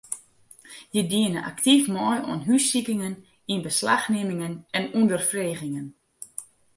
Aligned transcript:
Hja 0.91 1.03
diene 1.11 1.39
aktyf 1.51 1.83
mei 1.93 2.17
oan 2.29 2.41
hússikingen, 2.47 3.15
ynbeslachnimmingen 3.53 4.55
en 4.77 4.85
ûnderfregingen. 4.99 5.87